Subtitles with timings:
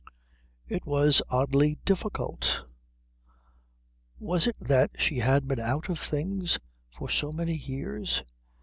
[0.67, 2.61] It was oddly difficult.
[4.17, 6.57] Was it that she had been out of things
[6.97, 8.23] for so many years?